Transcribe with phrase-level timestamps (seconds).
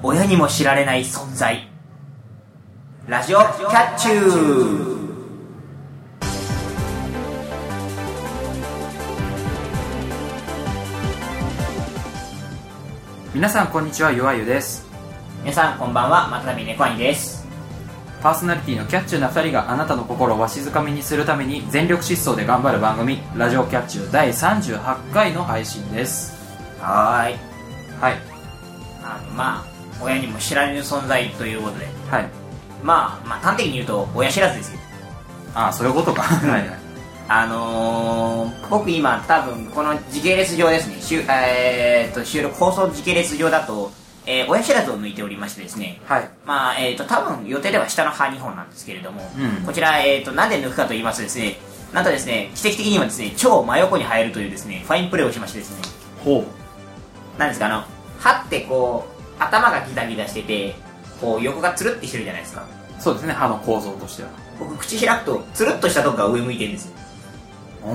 [0.00, 1.68] 親にも知られない存在。
[3.08, 4.98] ラジオキャッチュー。
[13.34, 14.86] 皆さんこんにちはゆわゆです。
[15.40, 17.44] 皆さんこんばんはまたたび猫兄です。
[18.22, 26.36] パーソナリティのキャッチューな2人があなたの心をわしづかみにするために全力疾走で頑張る番組「ラジオキャッチュー」第38回の配信です。
[26.80, 27.36] はーい。
[28.00, 28.16] はい。
[29.02, 31.86] あのまあ親にも知られぬ存在ということで。
[32.10, 32.28] はい。
[32.82, 34.78] まあまあ端的に言うと親知らずですよ。
[35.54, 36.22] ああそういうことか。
[36.46, 36.60] はい。
[36.60, 36.88] はい
[37.30, 43.92] あのー、僕今多分この時系列上ですね、しゅえー、と収録放送時系列上だと、
[44.24, 46.30] えー親知らずを抜いておりましてですね、はい。
[46.46, 49.66] まあえー、と多分予定では下の歯2本なんですけれども、うん。
[49.66, 51.58] こちら、えー、となんで抜くかと言いますとですね
[51.92, 55.82] なんとですね奇跡的にはですね超真横に生えるというですねファインプレーをしましてですね。
[56.24, 56.44] ほ
[57.36, 57.84] なんですかあの
[58.18, 60.74] 歯ってこう頭がギザギザしてて
[61.20, 62.62] こう横がつるってしてるじゃないですか。
[62.62, 64.28] うそうですね歯の構造としては。
[64.58, 66.86] 僕口開くとつるっとしたとこが上向いてるんです。
[66.86, 66.94] よ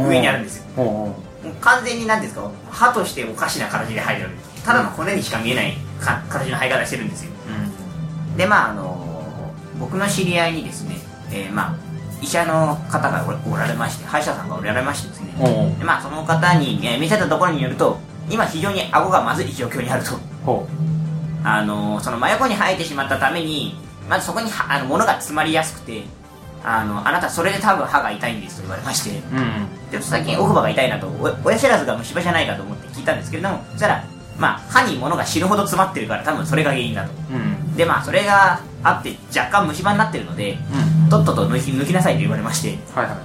[0.07, 0.63] 上にあるんですよ。
[0.75, 2.49] もう完全に何ですか？
[2.71, 4.29] 歯としておかしな形で生えてる。
[4.65, 7.31] ただの骨にしか見えないか形の生え方してるんですよ。
[7.49, 8.37] ううん。
[8.37, 10.95] でまああの僕の知り合いにですね、
[11.31, 11.75] えーまあ
[12.21, 15.33] 医者の方がおおられまして歯医者さんがおられましてですね。
[15.77, 17.97] でまあその方に、えー見せたところによると
[18.29, 20.11] 今非常に顎がまずい状況にあると
[21.43, 23.75] あのその真横に生えてしまったために
[24.09, 26.03] まずそこにはあの物が詰まりやすくて
[26.63, 29.67] あのあなたそれで多分歯が痛いんですと言われましてううん。
[29.91, 34.05] ちょっと最近奥歯が痛いなとお親知らずが虫歯じゃないかと思って聞いたんですけれどもそしたら
[34.37, 37.11] まあ歯に物が死ぬほど詰まってるから多分それが原因だと。
[37.31, 37.75] うん。
[37.75, 40.57] でまあそれがあって若干虫歯になってるので
[41.03, 41.09] うん。
[41.09, 42.77] とっとと抜き抜きなさいと言われまして。
[42.95, 43.17] はいは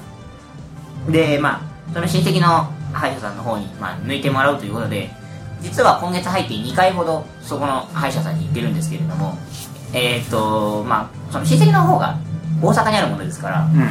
[1.08, 1.12] い。
[1.12, 5.10] でまあその親戚の歯医者さんの方に、まあ、抜いてもらうということで
[5.60, 9.36] 実は今月入って2回ほどそこの歯医者さんに行ってるんですけれども
[9.92, 12.18] えっ、ー、とまあその親戚の方が
[12.62, 13.88] 大阪にあるものですからうん。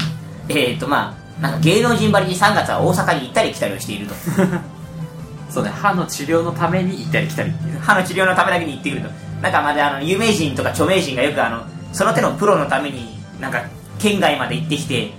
[0.49, 4.15] えっ、ー、とまあなんか芸能人ばりに3月は大阪に行ったり来たりをしていると。
[5.49, 7.79] そうね歯の治療のために行ったり来たりっていう。
[7.79, 9.09] 歯の治療のためだけに行ってくると。
[9.41, 11.63] なんかまだあの有名人とか著名人がよくあの
[11.93, 13.61] その手のプロのためになんか
[13.99, 15.11] 県外まで行ってきて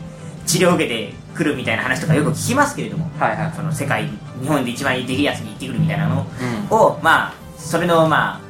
[0.47, 3.53] 治療を受けてくるみたいな話とかよく聞きますけれどもはいはい。
[3.55, 4.09] その世界
[4.43, 6.27] 日本で一番できるやつに行ってくるみたいなの
[6.71, 6.77] うん。
[6.77, 8.41] を、まあそれのまあ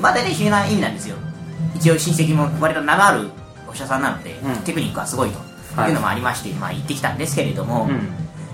[0.00, 1.16] まあ大体不な意味なんですよ。
[1.74, 3.28] 一応親戚も割と名のある
[3.68, 4.56] お医者さんなので、うん。
[4.64, 5.38] テクニックはすごいと
[5.80, 8.08] はいいうのもありまして、まあ行ってきたんですけれども、うん。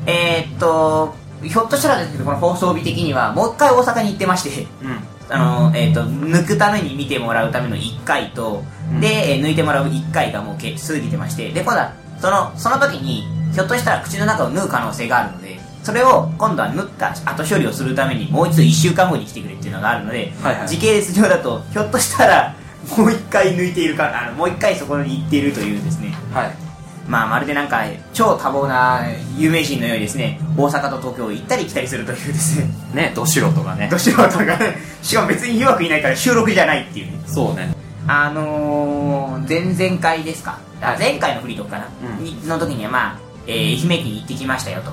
[0.06, 4.99] えーっとひょっとしたらですけどこの放送日的にはもう一回大阪に行ってましてうん。
[5.29, 8.62] あの、えー、と抜くために見てもらうための1回と、
[8.93, 20.69] うんで、えー抜いてもらう1回がもうけ過ぎてましてで今度はそのその時にひょっとしたら口の中を縫う可能性があるのでそれを今度は縫った後処理をするためにもう一度1週間後に来てくれっていうのがあるので、はいはい。
[20.69, 22.55] 時系列上だとひょっとしたら
[22.97, 26.15] もう1回抜いているかあのもう1回そこに行っているというですね。
[26.33, 26.73] はい。
[27.09, 29.05] まあまるでなんか超多忙な
[29.37, 32.71] 有名人のようにですね大阪と東京を行ったり来たりするというですね。
[32.95, 33.89] ねど素人がね。
[33.91, 34.59] ど素人が。
[34.59, 37.21] ね しかも別に弱くいないから収録じゃないっていうね。
[37.27, 37.75] そうね。
[38.07, 39.49] あのー、
[39.79, 40.99] 前々回ですか、あはい。
[40.99, 41.87] 前回のフリートークかな、
[42.19, 42.25] うん。
[42.25, 44.91] にの時にはまあ、えー愛媛県に行ってきましたよと。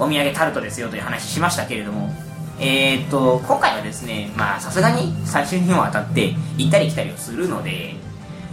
[0.00, 0.08] うんうん。
[0.08, 2.12] お土産タルトですよという話しましたけれども。
[2.60, 7.96] えー、っと今回はですねまあさすがに3週にもわたって行ったり来たりをするので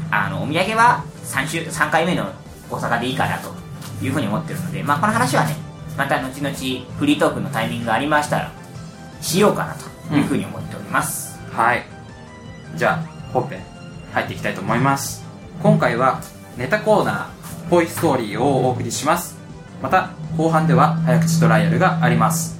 [0.09, 2.25] あのお土産は3週3回目の
[2.71, 3.49] 大阪でいいかなと
[4.03, 5.55] いうふうに思ってるのでまあこの話はね
[5.97, 6.55] また後々
[6.97, 8.51] フリートークのタイミングがありましたら
[9.21, 11.83] しようかなというふうに思っております、はい。
[12.75, 13.61] じゃあ本編
[14.13, 15.23] 入っていきたいと思います。
[15.61, 16.21] 今回は
[16.57, 17.27] ネタコーナー
[17.69, 19.37] 「ポイストーリー」をお送りします。
[19.81, 22.59] また後半では早口トライアルがあります。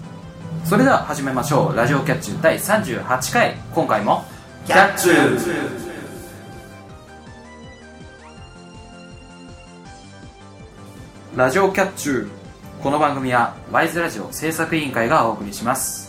[0.65, 1.75] それでは始めましょう。
[1.75, 3.55] ラジオキャッチュー第38回。
[3.73, 4.25] 今回も
[4.65, 5.79] キャッチュー。
[11.35, 12.39] ラジオキャッチュー。
[12.81, 16.08] この番組はワイズラジオ制作委員会がお送りします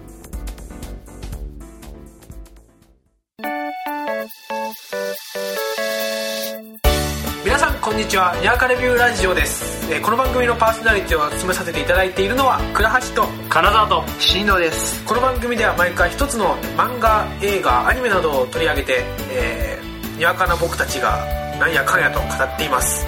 [8.11, 8.35] ちは。
[8.41, 14.03] ニャーカレビューラジオです、えーこの番組のパーソナリティを務めさせていただいているのは倉橋と金沢と。
[14.19, 15.03] 新藤です。
[15.05, 21.25] この番組では毎回一つの漫画映画アニメなどを取り上げて、えー、にわかな僕たちが
[21.57, 23.05] なんやかんやと語っています。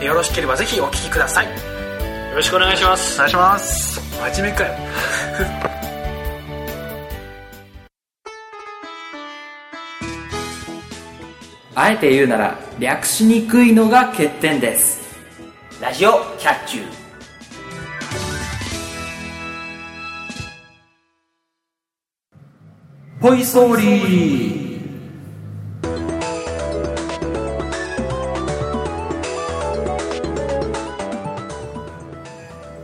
[0.00, 1.46] よろしければぜひお聞きください。
[1.46, 1.52] よ
[2.36, 3.16] ろしくお願いします。
[3.16, 4.00] お願いします。
[4.34, 5.83] 真面目かよ
[11.76, 15.02] あえて言うなら略しにくいのが欠点です。
[15.80, 16.86] ラジオキャッチュー。
[23.20, 24.74] ポイストーリー。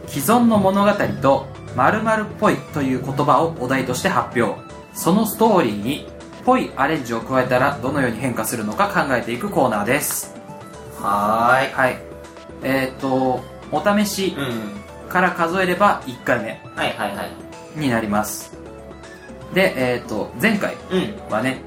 [0.09, 0.93] 既存の物語
[1.23, 1.47] と
[1.77, 4.61] 〇〇っぽいという言葉をお題として発表。
[4.93, 6.09] そのストーリーに
[6.45, 10.35] ぽいアレンジを加えたらどのように変化するのか考えていくコーナーです。
[11.01, 11.73] はーい。
[11.73, 11.99] はい。
[12.63, 13.43] えっ、と
[13.73, 14.81] お試しうん。
[15.09, 17.31] から数えれば1回目はいはいはい。
[17.79, 18.57] になります。
[19.55, 21.33] でえっ、と前回うん。
[21.33, 21.63] はね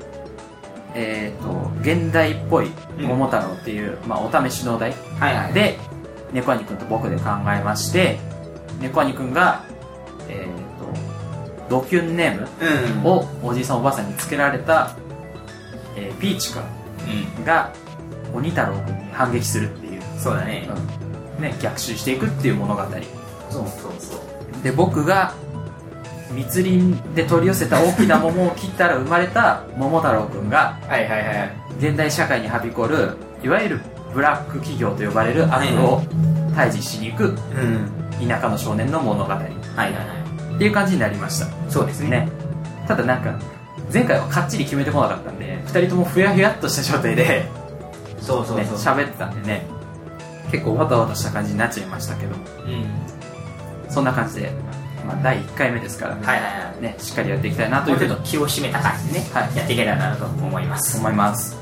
[0.95, 5.53] えっ、と現代っぽい桃太郎っていう、まあ、お試しのお題はいはい。
[5.53, 5.77] で
[6.31, 7.23] 猫兄くんと僕で考
[7.55, 8.17] えまして
[8.79, 9.63] 猫兄くんが
[10.29, 10.62] えっ、と
[11.69, 12.47] ドキュンネーム
[13.01, 13.05] うん。
[13.05, 14.95] をおじいさんおばあさんにつけられた、
[15.95, 16.59] えーピーチく
[17.37, 17.41] うん。
[17.43, 17.71] んが
[18.33, 20.67] 鬼太郎くんに反撃するっていう、そうだね。
[21.37, 21.41] うん。
[21.43, 22.81] ね、逆襲していくっていう物語。
[22.81, 22.91] そう
[23.51, 23.65] そう
[23.99, 24.63] そう。
[24.63, 25.33] で僕が
[26.31, 31.55] 密林で取り寄せた大きな桃を切ったら生まれた桃太郎くんがはいはいはい。
[31.79, 33.81] 現代社会にはびこるいわゆる
[34.13, 36.01] ブラック企業と呼ばれる悪を
[36.55, 38.27] 退治しに行くうん。
[38.27, 39.33] 田舎の少年の物語。
[39.33, 40.22] っはいはいはい
[40.57, 41.47] ていう感じになりました。
[41.69, 42.09] そうですね。
[42.09, 42.29] ね
[42.87, 43.39] ただなんか
[43.93, 47.47] 前回はかっちり決めてこなかったんで2人ともふやふやっとした状態で
[48.19, 48.57] そうそうそう。
[48.57, 49.65] ね喋ってたんでね
[50.51, 52.35] 結構わたわたした感じになっちゃいましたけど。
[52.35, 52.39] う
[52.69, 52.85] ん。
[53.89, 54.51] そんな感じで、
[55.05, 56.81] まあ、第1回目ですからね,、はいはいはい。
[56.81, 60.97] ねしっかりやっていきたいなともいうと気を締めた感じでね、はいやっていけたらなと思います。
[60.97, 61.55] 思います。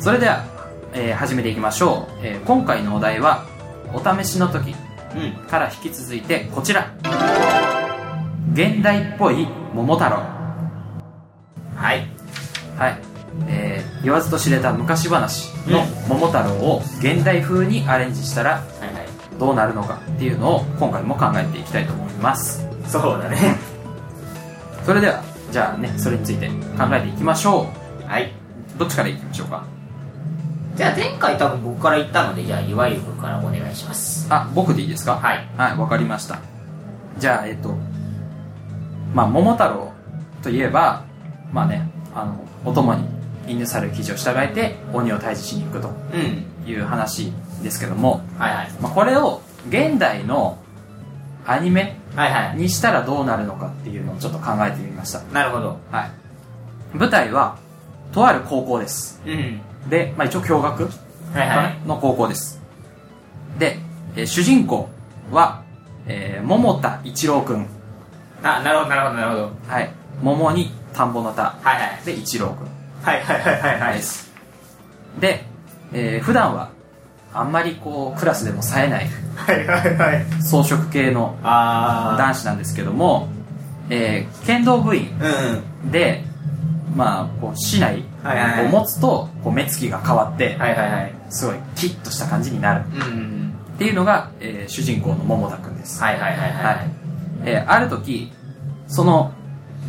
[0.00, 0.44] それでは、
[0.92, 3.44] えー始めていきましょう、えー今回のお題は
[3.92, 4.74] お試しの時
[5.14, 5.32] うん。
[5.48, 6.90] から引き続いてこちら
[8.52, 10.16] 現代っぽい桃太郎。
[11.76, 12.06] はい。
[12.78, 12.98] はい、
[13.48, 18.62] えー言わずと知れた昔話の桃太郎を現代風にアレンジしたら
[19.38, 22.66] どうなるのかっていうのを今回も考えていきたいと思います。
[22.86, 23.56] そうだね。
[24.84, 27.66] それではじゃあねそれについて考えていきましょ
[28.06, 28.32] はい。
[28.76, 29.64] うどっちからいきましょうか？
[30.76, 34.26] じゃあ前回多分僕から言ったので、じゃあ岩井君からお願いします。
[34.30, 35.16] あ僕でいいですか？
[35.16, 35.48] はい。
[35.56, 36.38] はいわかりました。
[37.18, 37.76] じゃあえっと
[39.14, 39.92] まあ桃太郎
[40.42, 41.04] といえば
[41.52, 43.04] まあねあのお供に
[43.46, 46.44] 犬猿記事を従えて鬼を退治しに行くとうん。
[46.68, 47.32] いう話
[47.62, 48.70] ですけども、はいはい。
[48.80, 50.58] まあ、これを現代の
[51.46, 51.96] アニメ。
[52.56, 55.78] にしたらどうなるのかっていうのをちょっと考えてみましたなるほど。
[55.92, 56.10] はい
[56.98, 57.56] 舞台は
[58.10, 59.60] とある高校ですうん。
[59.88, 60.88] で、まあ、一応共学
[61.32, 61.78] はいはい。
[61.86, 62.60] の高校です
[63.58, 63.78] で、
[64.16, 64.88] えー主人公
[65.30, 65.62] は、
[66.08, 67.66] えー桃田一郎くん
[68.46, 69.50] あ、なるほどなるほどなるほど。
[69.68, 69.90] はい
[70.22, 72.00] 桃に田んぼの田はいはい。
[72.04, 72.66] で一郎くん
[73.02, 73.94] はいはいはいはいはい。
[73.98, 74.32] です
[75.20, 75.44] で、
[75.92, 76.70] えー普段は
[77.34, 80.24] あんまりこうクラスでも冴えないはいはいはい。
[80.42, 83.28] 装飾系のあ男子なんですけども、
[83.90, 85.82] えー剣道部員ー。
[85.84, 85.90] うん。
[85.90, 86.24] で、
[86.94, 91.14] まあ、こう市内はいはいはいを持つとこう目つきが変わって、はいはいはい。
[91.28, 93.52] すごいキッとした感じになるうん。
[93.74, 96.90] っていうのが、えー主人公の桃田くんです、はいはいはいははいい。
[97.44, 98.32] えーある時
[98.88, 99.32] その、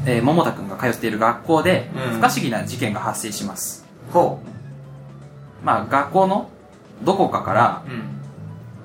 [0.05, 4.39] えー桃田くんが通っている学校で、うん不可思議な事件が発生しますほ
[5.63, 6.49] まあ学校の
[7.03, 7.83] どこかから。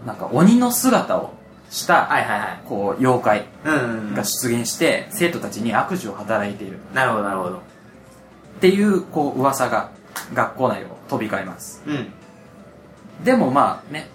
[0.07, 1.33] なんか鬼の姿を
[1.71, 2.61] した、はいはいはい。
[2.67, 3.71] こう妖怪う
[4.11, 4.15] ん。
[4.15, 7.59] が出現して、生徒たちに悪事を働いているなるほどなるほど。
[7.59, 7.61] っ
[8.61, 9.91] ていうこう噂が
[10.35, 12.13] 学校内を飛び交いますうん。
[13.25, 14.09] でもまあね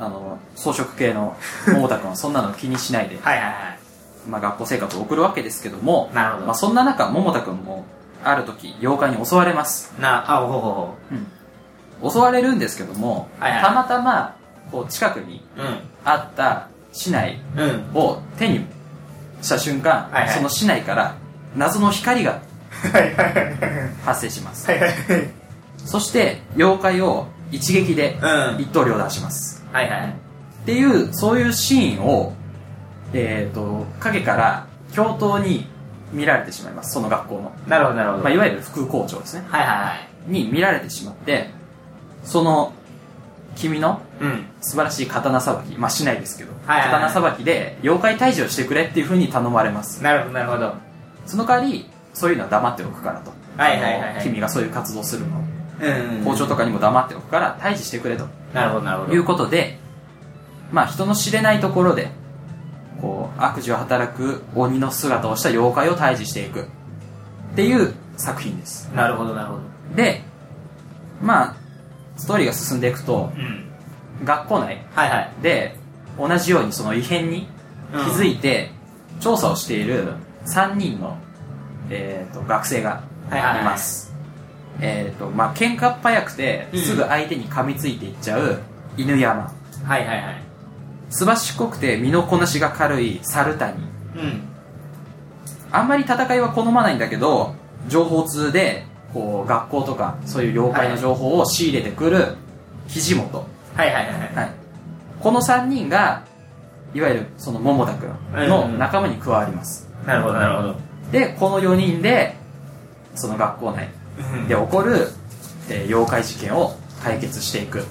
[0.00, 1.36] あの装飾系の
[1.72, 3.77] 桃田君はそんなの気にしないで、はいはいはい。
[4.28, 7.84] まあ、学校生活を送るわけですけどもなるほどまあ、そんな中桃田君も
[8.22, 10.60] ある時妖怪に襲われますな、あ、ほうほう
[12.00, 14.36] ほ襲われるんですけども、はいはいたまたま
[14.70, 15.42] こう近くに。
[16.04, 17.98] あった市内うん。
[17.98, 18.64] を手に
[19.42, 21.16] した瞬間、はいはいその市内から
[21.56, 22.40] 謎の光が。
[24.04, 25.30] 発生しますはいはいはい。
[25.84, 28.60] そして妖怪を一撃でうん。
[28.60, 30.08] 一刀両断します、はいはい。
[30.10, 32.34] っていうそういうシーンを
[33.12, 35.66] えっ、と影から教頭に
[36.12, 36.92] 見られてしまいます。
[36.92, 38.24] その学校の、なるほどなるほど。
[38.24, 39.44] まあ、いわゆる副校長ですね。
[39.48, 40.08] はいはいはい。
[40.30, 41.48] に見られてしまって
[42.22, 42.74] その
[43.56, 44.44] 君のうん。
[44.60, 46.92] 素晴らしい刀さばきまあしないですけど、はいはい。
[46.92, 50.02] はい刀さばきで妖怪退治をしてくれっていうふうに頼まれます。
[50.02, 50.74] なるほどなるほど。
[51.26, 54.22] その代わりそういうのは黙っておくからと、はいはいはいはい。
[54.22, 55.44] 君がそういう活動するの
[55.80, 56.24] うん。
[56.24, 58.26] 校長とかにも黙っておくから退治してくれと。
[58.52, 59.12] なるほどなるほど。
[59.12, 59.78] いうことで
[60.72, 62.10] まあ人の知れないところで
[63.00, 66.66] こう悪事を働く鬼の姿をした妖怪を退治していく。
[67.52, 68.88] っていう作品です。
[68.94, 69.62] なるほどなるほど。
[69.96, 70.22] で
[71.20, 71.56] まあ
[72.16, 73.64] ストーリーが進んでいくとうん。
[74.24, 74.84] 学校内
[75.42, 75.76] で
[76.18, 77.46] 同じようにその異変に
[77.92, 78.72] 気づいて
[79.20, 80.14] 調査をしている
[80.46, 81.16] 3人の、
[81.88, 83.64] えー、と学生がいはいはいはい。
[83.64, 84.12] ます、
[84.80, 86.80] えっ、とまあ喧嘩っ早くてうん。
[86.80, 88.60] すぐ相手に噛みついていっちゃう
[88.96, 89.52] 犬山。
[89.84, 90.47] はいはいはい
[91.10, 93.72] すばしっこくて身のこなしが軽い猿谷。
[93.72, 94.48] うん
[95.70, 97.54] あんまり戦いは好まないんだけど
[97.88, 102.36] 情報通でこう学校とかそういう妖怪の情報を仕入れてくる
[102.88, 103.46] 木本、
[103.76, 104.34] はいはいはいはい。
[104.34, 104.50] はい、
[105.20, 106.24] この3人が
[106.94, 110.76] いわゆるその桃田君の仲間に加わります、なるほどなるほど。
[111.12, 112.34] でこの4人で
[113.14, 113.88] その学校内
[114.48, 115.08] で起こる、
[115.68, 117.84] えー妖怪事件を解決していくっ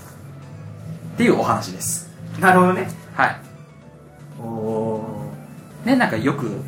[1.16, 2.10] ていうお話です。
[2.40, 3.36] なるほどねはい。
[4.40, 5.34] おお
[5.84, 6.62] ねなんかよく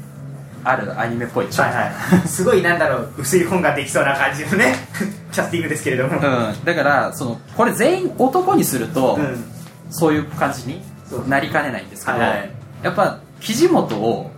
[0.64, 1.82] あるアニメっぽいでしょはいは
[2.24, 2.28] い。
[2.28, 4.76] すごいなんだろう薄い本ができそうな感じのね
[5.32, 6.18] キャスティングですけれども。
[6.18, 9.46] うん、だからそのこれ全員男にすると、うん。
[9.92, 10.84] そういう感じに
[11.28, 12.52] なりかねないんですけど、はいはい。
[12.84, 14.32] やっぱ木本を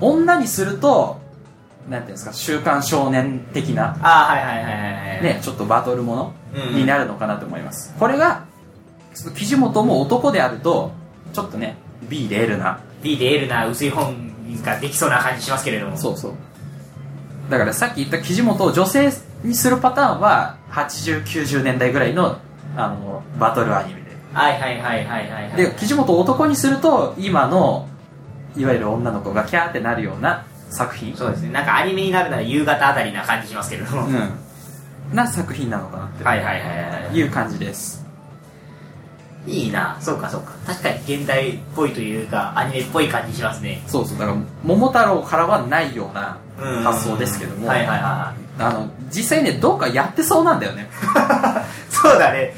[0.00, 1.20] 女にすると
[1.88, 4.78] なんていうんですか週刊少年的な、ああはいはいはいはいは
[5.20, 5.22] い。
[5.22, 8.44] ね、ちょっとバトルものうんになるのかなと思います、これが
[9.14, 10.92] その木本も男であると
[11.32, 11.76] ちょっとね
[12.08, 15.96] B で L な B で L な薄い本ができそうな感じしますけれども。
[15.96, 16.34] そうそう。
[17.50, 19.12] だからさっき言った木本を女性
[19.44, 22.38] にするパターンは8090年代ぐらいの
[22.76, 24.06] あのバトルアニメで。
[24.32, 25.56] はいはいはいはいはいはい。
[25.56, 27.88] で岸本を男にすると今の
[28.56, 31.16] いわゆる女の子がキャーってなるような作品。
[31.16, 31.50] そうですね。
[31.50, 36.24] なんかアニメになるなら夕方あたりな感じしますけれども、うん、な作品なのかなって。
[36.24, 37.16] はいはいはいはい。
[37.16, 38.05] いう感じです
[39.46, 39.96] いいな。
[40.00, 40.52] そうかそうか。
[40.66, 43.82] 確かに現代っぽいというかアニメっぽい感じしますね。
[43.86, 44.18] そうそう。
[44.18, 46.38] だから桃太郎からはないような
[46.84, 50.82] 発想ですけども、はいはいはいはあの実際ねどうかやってそうなんだよね。
[50.82, 50.86] い
[51.92, 52.54] そうだね。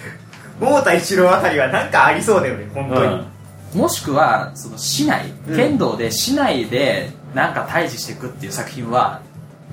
[0.61, 3.27] 桃田一郎あたりはなんかありそうだよね本当に、
[3.75, 5.57] もしくはその市内うん。
[5.57, 9.21] 剣道で市内でなんか退治していくっていう作品は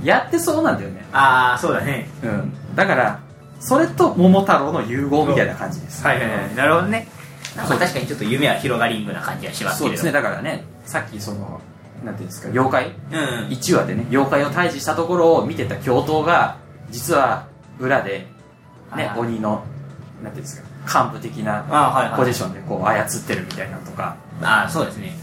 [0.04, 1.06] やってそうなんだよね。
[1.14, 2.10] ああそうだね。
[2.24, 2.54] うん。
[2.76, 3.20] だから
[3.60, 6.04] それと桃太郎の融合みたいな感じです。
[6.04, 6.56] はいはいはい。
[6.56, 7.08] なるほどね。
[7.56, 9.92] なんか確かにちょっと夢は広がりんぐな感じはしますけれど。
[9.92, 10.12] そうですね。
[10.12, 11.62] だからねさっきその
[12.04, 12.92] なんていうんですか妖怪？
[13.12, 13.48] うんうん。
[13.50, 16.58] 1話でね妖怪を退治したところを見てた教頭が
[16.92, 17.48] 実は
[17.80, 18.28] 裏で、
[18.96, 19.64] ねはい鬼の
[20.24, 24.18] なんていうんですか幹部的なポジションでこう操ってるみたいなのとか。
[24.42, 25.14] ああそうですね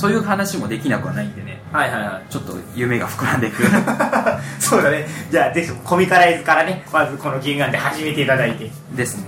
[0.00, 1.60] そういう話もできなくはないんでね。
[1.70, 2.32] はいはいはい。
[2.32, 3.62] ちょっと夢が膨らんでいく。
[4.58, 5.06] そうだね。
[5.30, 8.70] じゃあぜひコミカライズからねまずこの銀眼で始めていただいて。
[8.92, 9.24] ですね。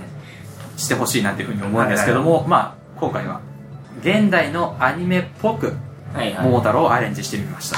[0.75, 3.39] してほしいなというふうに思うんですけども、まあ今回は
[4.01, 5.75] 現代のアニメっぽく
[6.11, 7.77] はい桃太郎をアレンジしてみました。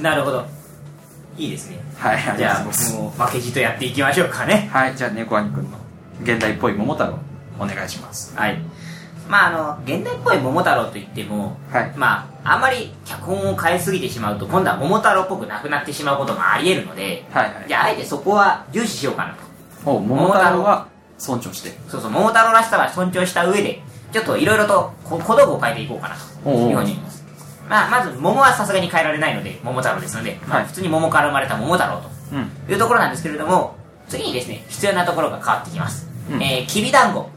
[0.00, 0.46] なるほど。
[1.36, 1.80] いいですね。
[1.98, 2.94] はいじゃあがとうございます。
[2.94, 4.70] もう負けじとやっていきましょうかね。
[4.72, 5.78] はいじゃあ猫兄くんの
[6.22, 7.18] 現代っぽい桃太郎
[7.58, 8.36] お願いします。
[8.36, 8.58] はい
[9.28, 11.92] まああの現代っぽい桃太郎といってもはい。
[11.96, 17.64] まああんまり脚本を変えすぎてしまうと今度は桃太郎っぽくなくなってしまうことがあり得るのではいはい。
[17.68, 19.34] じゃああえてそこは重視しようかな
[19.84, 19.90] と。
[19.90, 21.70] お桃太郎は尊重して。
[21.88, 27.24] そうそう桃太郎らしさは尊重した上でちょっといろいろとこ小道具を変えていこうかなというふうに思います。
[27.68, 30.66] まあまず桃はさすがに変えられないので桃太郎ですので、まあ、はい。
[30.66, 32.00] 普通に桃から生まれた桃太郎
[32.32, 33.76] うんというところなんですけれども
[34.08, 36.42] 次にですね必要なところが変わってきます、うん。
[36.42, 37.28] えーきびだんご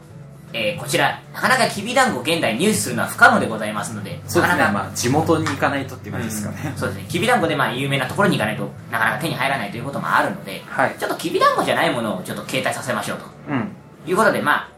[0.52, 4.56] えーこちらなかなかきびだんご現代入手するのは不可能でございますのでそうですね。
[4.56, 7.06] なかなかまあ地元に行かないとっていう感じですかね、そうですね。
[7.08, 10.96] きびだんごでまあ有名なところに行かないとなかなか手に入らないということもあるので、はい。
[10.98, 13.24] ちょっときびだんごじゃないものをちょっと携帯させましょうと。
[13.48, 13.68] うん。
[14.06, 14.68] いうことで、まあ、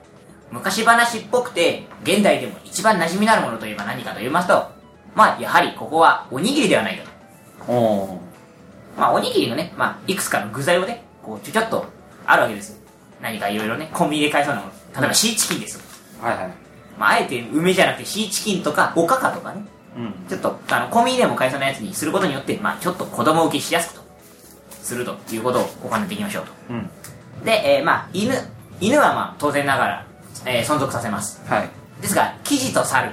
[0.50, 4.70] 昔話っぽくて、現代でも一番馴染みのあるものといえば何かと言いますと、
[5.14, 7.04] まあ、やはりここはおにぎりではないか
[7.66, 7.72] と。
[7.72, 8.20] おお
[8.98, 11.86] まあ、おにぎりのね、まあ、いくつかの具材をね、こう、ちょちょっと
[12.26, 12.70] あるわけです。
[12.72, 12.78] よ。
[13.22, 14.72] 何かいろいろね、コンビニで買えそうなもの。
[14.98, 15.82] 例えばシーチキンですよ。
[16.20, 16.54] はいはい
[16.98, 19.64] まあ、あえて梅じゃなくてシーチキンとかおかかとかね、
[19.96, 24.02] うんちょっと、あの、コンビニでも買えそうなやつにすることによって、まあ、ちょっと子供受けしやすくと、
[24.70, 26.52] するということを行っていきましょうと。
[26.70, 26.90] うん
[27.44, 28.34] で、えーまあ、犬。
[28.80, 30.06] 犬はまあ、当然ながら、
[30.46, 31.42] えー存続させます。
[31.46, 31.68] はい
[32.00, 33.12] ですが、キジと猿。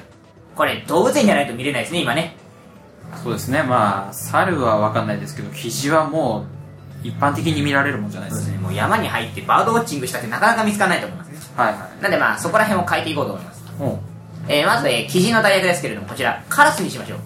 [0.55, 2.35] これ、動物園じゃないと見れないですね、今ね。
[3.23, 6.45] そうですねまあ猿は分かんないですけどキジはも
[7.03, 11.28] う一般的に見られるもんじゃないですねねもう山に入ってバードウォッチングしたってなかなか見つからないと思いますね
[11.59, 12.01] はいはい。
[12.01, 13.99] なんでまあそこら辺を変えていこうと思います、おう
[14.47, 16.43] えーまず、えー、記事の大役ですけれどもこちら。
[16.49, 17.19] カラスにしましょう。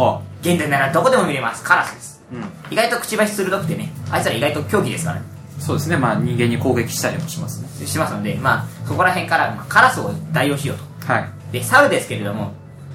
[0.00, 1.62] は現代ならどこでも見れます。
[1.62, 2.22] カラスです。
[2.32, 2.72] あうん。
[2.72, 5.26] 意外とくちばし鋭くてねあいつら意外と狂気ですからね。
[5.60, 5.96] そうですね。
[5.96, 7.86] まあ人間に攻撃したりもしますね。
[7.86, 11.12] しますのでまあそこら辺から、まあ、カラスを代用しようと。
[11.12, 11.28] はい。
[11.52, 12.52] で猿ですけれども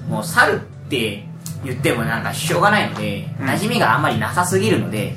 [0.08, 0.58] もう猿っ
[0.90, 1.24] て
[1.64, 3.46] 言ってもなんかしょうがないので、うん。
[3.46, 5.14] 馴染みがあんまりなさすぎるので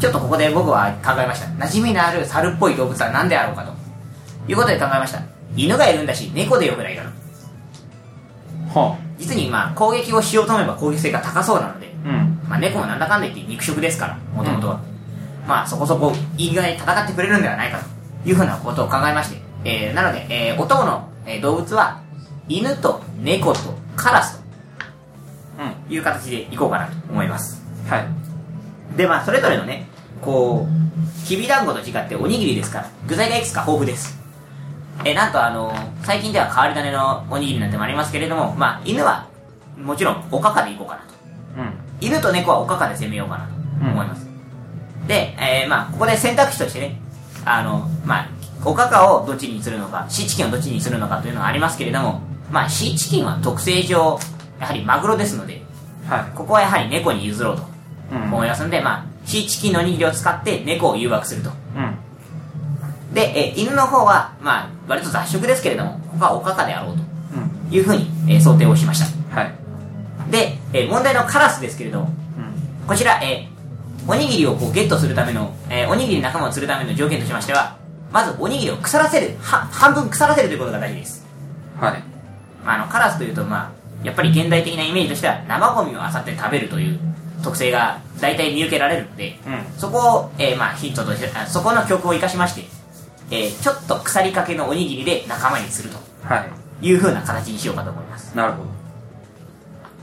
[0.00, 1.46] ちょっとここで僕は考えました。
[1.66, 3.75] 馴染みのある猿っぽい動物は何であろうかと
[4.48, 5.22] いうことで考えました。
[5.56, 7.12] 犬がいるんだし猫でよくないかな
[8.74, 12.48] は実にまあ攻撃をしようと思えば攻撃性が高そうなので、あうん。
[12.48, 14.80] まあ、猫もなんだかんだ言って肉食ですからもともとは、
[15.46, 17.80] まあそこそこ意外に戦ってくれるんではないか
[18.22, 22.02] というふうなことを考えまして、えー、なので、えー、お供の、えー動物は
[22.48, 23.58] 犬と猫と
[23.96, 24.40] カラス
[25.58, 25.88] うん。
[25.88, 27.62] という形でいこうかなと思います。
[27.88, 28.06] はい。
[28.96, 29.86] でまあそれぞれのね
[30.20, 34.15] こうきびだんごと違っておにぎりですから具材がいくつか豊富です
[35.04, 35.72] えーなんとあの
[36.02, 39.26] 最近では変わり種のおにぎりなんてもありますけれどもまあ犬は
[39.78, 41.14] もちろんおかかでいこうかなと。
[41.58, 41.72] うん。
[42.00, 43.52] 犬と猫はおかかで攻めようかなと
[43.90, 44.26] 思います、
[45.06, 47.00] で、えーまあここで選択肢としてね
[47.44, 48.28] あのまあ
[48.64, 54.18] おかかをどっちにするのかシーチキンをどっちにするのかというのがありますけれどもまあシーチキンは特性上
[54.60, 55.62] やはりマグロですので
[56.08, 57.64] はここはやはり猫に譲ろうとい
[58.16, 58.22] うん。
[58.24, 61.50] 思いますので、まあシーチキンのおにぎりを使って猫を誘惑すると。
[61.76, 61.98] うん
[63.16, 66.98] で、えー犬の方はまあ割と雑食ですけれどもここはおかかであろううん。
[67.70, 69.40] というふうに、えー想定をしました。
[69.40, 70.30] はい。
[70.30, 72.86] で、えー問題のカラスですけれどもうん。
[72.86, 73.56] こちら、えー
[74.08, 77.76] おにぎりをこうゲットするための、えーおにぎり仲間を釣るための条件としましては、
[78.12, 81.26] まずおにぎりを腐らせる、は半分腐らせるということが大事です。
[81.80, 82.02] はい。
[82.64, 87.00] まあ、あの、カラスというと、まあ、やっぱり現代的なイメージとしては、生ゴミを漁って食べるという
[87.42, 89.64] 特性が大体見受けられるので、うん。
[89.78, 92.75] そこを、えーまあ、ヒントとして、あそこの曲を生かしまして、
[93.30, 95.98] えーちょっと腐りかけのおにぎりで仲間にすると。
[96.24, 96.46] は
[96.82, 96.86] い。
[96.88, 98.36] いう風な形にしようかと思います。
[98.36, 98.68] なるほど。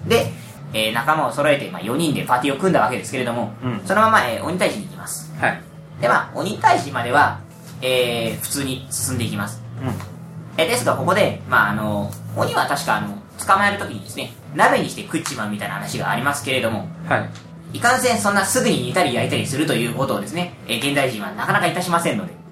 [0.09, 0.31] で、
[0.73, 3.81] えー仲間を揃えて、まあ、4人でパーティーを組んだわけですけれども、うん。
[3.85, 5.31] そのまま、えー鬼退治に行きます。
[5.39, 5.61] はい。
[6.01, 7.39] で、まあ、鬼退治までは、
[7.81, 9.61] えー普通に進んでいきます。
[9.81, 9.89] うん。
[10.57, 17.29] えーですが、ここで、まあ、あの、鬼は確か、あの、捕まえるときにですね、鍋にして食っちまうみたいな話がありますけれども、は
[17.73, 17.77] い。
[17.77, 22.42] いかんせんそんなすぐに煮たり焼いたりするということをですね、えー現代人はなかなかいたしませんので、はあ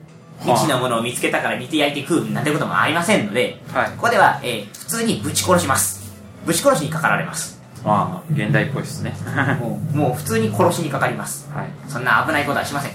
[0.42, 3.90] 未知のものを見つけたから煮て焼いて食うなんてこともありませんので、はい。
[3.92, 6.02] ここでは、えー普通にぶち殺します。
[6.46, 7.62] ぶち殺しにかかられます。
[7.86, 9.16] ああ現代っぽいですね。
[9.26, 11.50] はもう、もう普通に殺しにかかります。
[11.64, 11.90] い。
[11.90, 12.92] そんな危ないことはしません。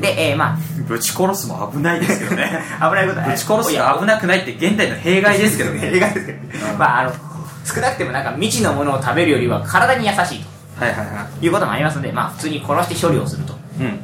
[0.00, 2.60] で、えーまあ、ぶち殺すも危ないですけどね。
[2.80, 5.78] 危ないことはぶち殺すが危なくないって現代の弊害ですけどね。
[5.78, 7.12] 弊害ですけどねまああの
[7.66, 10.20] 少なくてもなんか未知のものを食べるよりは体に優しい
[10.78, 13.54] はいはいはということもありますのでまあ普通に殺して処理をすると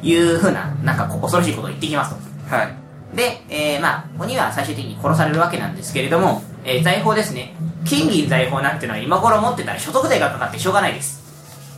[0.01, 3.15] いうふうななんか恐ろしいことを言ってきますとはい。
[3.15, 7.55] で、えー、まあ鬼は最終的に殺されるわけなんですけれども、えー財宝ですね。
[7.85, 11.21] 金銀財宝なんてのは今頃持ってたら所得税がかかってしょうがないです。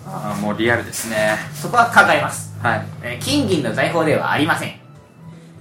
[0.07, 1.37] ああもうリアルですね。
[1.53, 2.85] そこは考えます、はい。
[3.03, 4.79] えー金銀の財宝ではありません。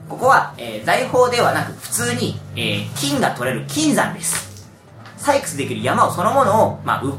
[0.09, 4.69] ここは、えー財宝ではなく普通に、えー金が取れる金山です。
[5.19, 7.15] 採掘できる山をそのものを、まあう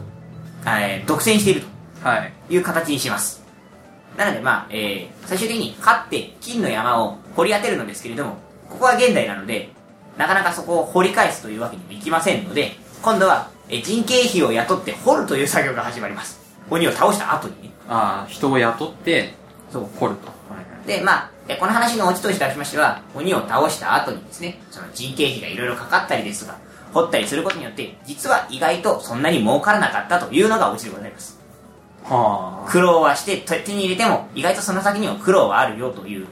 [0.67, 1.63] えー独占している
[2.03, 2.34] はい。
[2.47, 3.43] という形にします。
[4.17, 8.37] なのでまあ、えー最終的に勝って金の山を掘り当てるのですけれども
[8.69, 9.69] ここは現代なので
[10.17, 12.71] なかなかそこを掘り返すというわけにもいきませんので
[13.01, 16.39] 今度は、えー人件費を雇って掘るという作業が始まります。
[16.71, 17.71] 鬼を倒した後にね。
[17.87, 19.35] ああ人を雇って
[19.71, 19.87] そう。
[19.99, 20.27] 掘ると。
[20.27, 26.57] はいで、まあ、えこの話のオチとしてしましては、鬼を倒した後にですね、その人件費がいろいろかかったりですとか、
[26.93, 31.39] 掘ったりすることによって、実は意外とそんなに儲からなかったというのがオチでございます。
[32.03, 36.27] は苦労はして手手に入れても、意外とその先にも苦労はあるよという、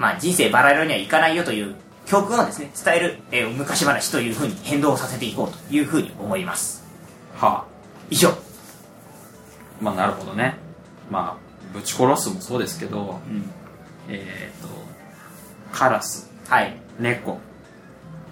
[0.00, 1.74] まあ人生バラ色にはいかないよという
[2.06, 6.82] 教訓をですね、伝える、えー昔話というふうに変動させていこうというふうに思います。
[7.38, 7.64] あはあ
[8.08, 8.30] 以上。
[9.80, 10.56] まあなるほどね
[11.10, 13.50] まあぶち殺すもそうですけどうん。
[14.08, 14.68] えっ、と
[15.72, 16.74] カラスはい。
[16.98, 17.38] 猫、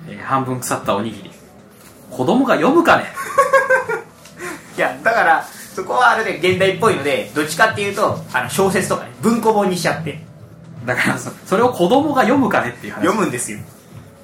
[0.09, 1.31] えー半分腐ったおにぎり
[2.11, 3.05] 子供が読むかね？
[4.77, 10.25] いや、だから、そこはあれで現代っぽいので、どっちかっていうと、あの、小説とかね、文庫本にしちゃって、
[10.89, 13.05] だからそそれを子供が読むかねっていう話。
[13.05, 13.59] 読むんですよ。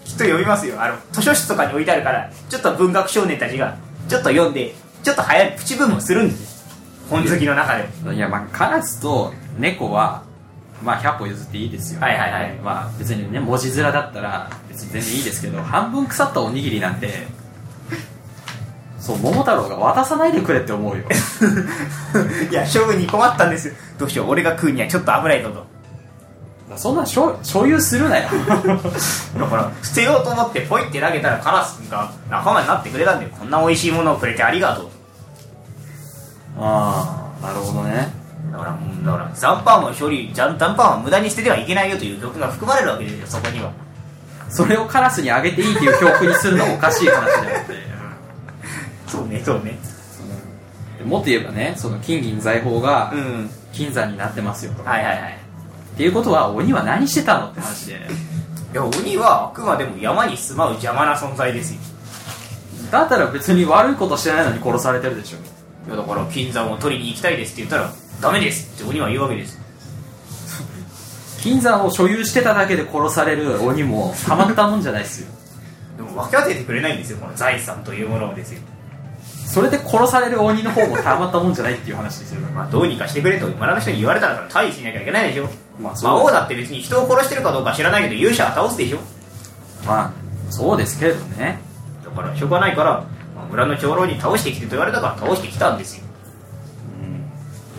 [0.07, 0.81] きっと読みますよ。
[0.83, 3.77] あの図書室とかに置いてあるからちょっと文学少年たちが
[4.09, 6.65] ちょっと読んでちょっと早いプチブームをするんですよ。
[7.11, 8.13] 本好きの中でも。
[8.15, 10.23] いやまあカラスと猫は
[10.83, 12.01] まあ100歩譲っていいですよ。
[12.01, 12.55] はいはいはい。
[12.65, 17.27] まあ別にね文字面だったら別に全然いいですけど半分腐ったおにぎりなんて
[18.99, 21.05] そう桃太郎が渡さないでくれって思うよ。
[22.51, 23.75] いや処分に困ったんですよ。
[23.99, 25.74] どうしよう俺が食うにはちょっと危ないぞと
[26.77, 28.29] そんな所所有するなよ。
[29.39, 34.89] だから捨てようと思ってポイって投げたらカラスが仲間になってくれたんでこんな美味しいものをくれてありがとう。
[36.59, 38.09] ああなるほどね。
[38.51, 43.73] だからうんだから残飯も処理残飯は無駄に捨ててはいけないよという教訓が含まれるわけですよそこには。
[44.49, 47.75] それをカラスにあげていいっていう教訓にするのはおかしい話だよって
[49.09, 49.43] そうね。
[49.45, 49.79] そうね。
[51.05, 53.51] もっと言えばねその金銀財宝がうん。
[53.75, 55.44] 金山になってますよと、はいはいはい
[55.95, 58.01] っていうことは鬼は何してたのって話で。
[58.73, 61.81] いや鬼はあくまでも山に住まう邪魔な存在ですよ。
[62.91, 65.39] だったら別に悪いことしてないのに殺されてるでしょ。
[65.87, 69.61] いやだから金山を取りに行きたいですって言ったらダメですって鬼は言うわけです。
[71.41, 75.29] 金山を所有してただけで殺される鬼もたまったもんじゃないですよ。
[75.97, 78.61] でも分け当ててくれないんですよこの財産というものをですよ
[79.55, 85.49] それで殺される鬼の方もたまったもんじゃないっていう話ですよまあどうにかしてくれと村の人に言われたら退治しなきゃいけないでしょ。
[85.81, 88.99] まあ魔王だって別に人を殺してるかどうか知らないけど勇者は倒すでしょ。
[89.87, 90.13] まあ
[90.51, 91.61] そうですけれどね。
[92.05, 96.05] だからしょうがないから、まあ村の長老に倒してきてと言われたから倒してきたんですよ。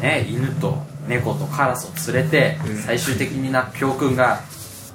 [0.01, 0.77] ね犬と
[1.09, 2.77] 猫とカラスを連れて、うん。
[2.77, 4.39] 最終的にな教訓が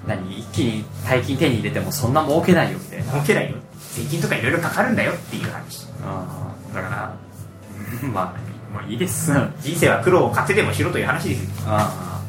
[0.07, 3.13] 何一気に大金手に入れてもそんな儲けないよみたいな。
[3.13, 3.57] 儲けないよ。
[3.93, 5.87] 税金とかいろいろかかるんだよっていう話。
[6.03, 7.15] あーだから
[8.03, 9.33] うん まあもういいです。
[9.61, 11.51] 人生は苦労を買ってでもしろという話ですよ。
[11.67, 12.23] あ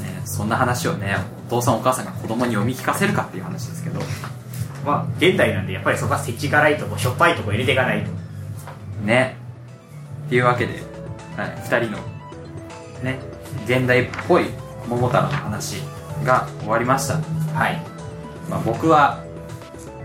[0.00, 1.16] あ、ね、そんな話をね
[1.48, 4.00] お父さんお母さんが子供に読み聞かせるかっていう話ですけど。
[4.84, 8.10] まあ現代なんでやっぱりそこは設置辛いとこしょっぱいとこ入れていかないと。
[9.04, 9.36] ね。
[10.26, 10.80] っていうわけで、
[11.36, 11.98] はい、2人の
[13.02, 13.18] ね
[13.64, 14.46] 現代っぽい
[14.88, 15.82] 桃太郎の話
[16.24, 17.82] が終わりました、はい。
[18.48, 19.18] まあ、僕は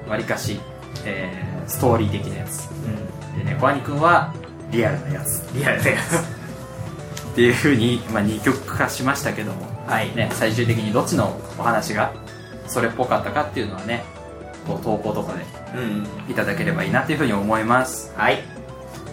[0.07, 0.59] わりかし、
[1.05, 2.69] えーストーリー的なやつ。
[2.69, 2.70] う
[3.37, 4.33] で猫兄くんは
[4.71, 5.51] リアルなやつ。
[5.51, 10.15] んリアルでっていうふうに、まあ、二極化しましたけども、はい。
[10.15, 12.13] ね、最終的にどっちのお話が
[12.67, 14.03] それっぽかったかっていうのはね
[14.67, 18.13] こう投稿とかでうんいただければいいなというふうに思います。
[18.15, 18.43] はい。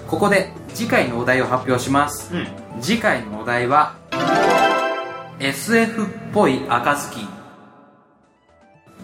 [0.07, 2.35] ここで次回のお題を発表します。
[2.35, 2.47] うん。
[2.81, 3.97] 次回のお題は
[5.41, 7.29] SF っぽい赤ずきん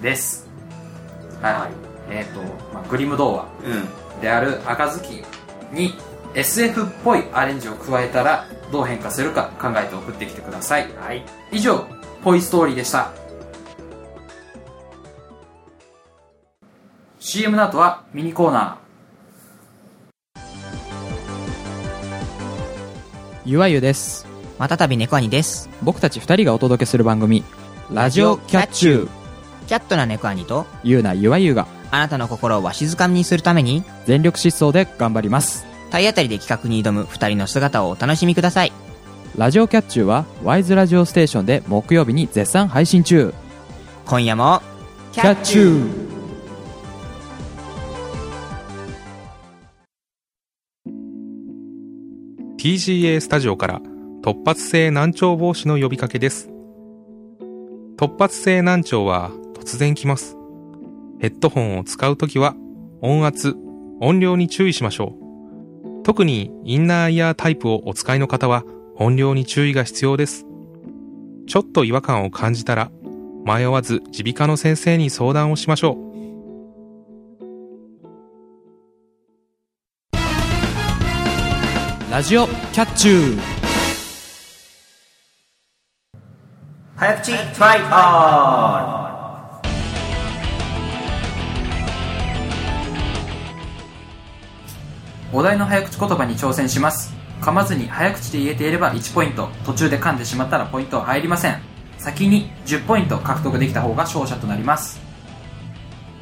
[0.02, 0.48] です。
[1.40, 1.68] は
[2.10, 2.40] い、えっ、と、
[2.72, 3.46] まあ、グリム童話。
[3.64, 5.24] うんである赤ずきん
[5.72, 5.94] に
[6.34, 10.88] SF っぽいアレンジを加えたらどう変化するか考えて送ってきてください。
[10.96, 11.24] はい。
[11.52, 11.86] 以上
[12.22, 13.12] ポイストーリーでした。
[17.20, 18.78] CM の後はミニコーナ
[23.46, 24.26] ゆわゆです。
[24.58, 25.68] またたび猫兄です。
[25.82, 27.44] 僕たち二人がお届けする番組
[27.92, 29.08] ラジオキャッチュー。
[29.66, 38.72] キャットな猫兄と、ゆうなゆわゆがあなたの心をわしづかみにするために、全力疾走で頑張ります体当たりで企画に挑む二人の姿をお楽しみください。
[39.36, 43.34] ラジオキャッチューはワイズラジオステーションで木曜日に絶賛配信中
[44.06, 44.60] 今夜も、
[45.12, 46.04] キャッチュー
[52.58, 53.80] TGA スタジオから
[54.22, 56.48] 突発性難聴防止の呼びかけです。
[57.96, 60.36] 突発性難聴は突然来ます。
[61.24, 62.54] ヘッドホンを使うときは
[63.00, 63.56] 音圧、
[64.02, 66.02] 音量に注意しましょう。
[66.02, 68.62] 特にインナーイヤータイプをお使いの方は
[68.96, 70.44] 音量に注意が必要です。
[71.46, 72.90] ちょっと違和感を感じたら
[73.46, 75.96] 迷わず耳鼻科の先生に相談をしましょう。
[82.10, 83.40] ラジオキャッチュー
[86.96, 89.13] 早口トライアー
[95.36, 97.12] お題の早口言葉に挑戦します。
[97.40, 99.48] 噛まずに早口で言えていれば1ポイント。
[99.66, 101.60] 途中で噛んでしまったらポイントは入りません。
[101.98, 105.00] 先に10ポイント獲得できた方が勝者となります。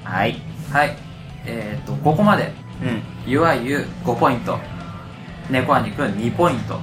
[0.02, 0.40] はい。
[0.70, 0.96] はい。
[1.44, 2.54] えっ、とここまで。
[2.82, 3.02] うん。
[3.26, 4.58] ゆわゆ5ポイント。
[5.50, 6.80] 猫兄くん2ポイント。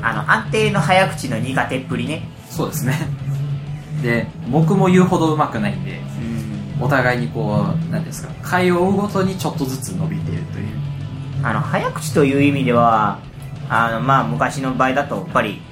[0.00, 2.26] あの安定の早口の苦手っぷりね。
[2.48, 3.06] そうですね。
[4.02, 6.00] で僕も言うほど上手くないんで
[6.78, 6.82] うん。
[6.82, 10.87] お互いにこう何ですか回を追うごとにちょっとずつ伸びているという
[11.48, 13.18] あの早口という意味では
[13.70, 15.62] あのまあ昔の場合だとやっぱり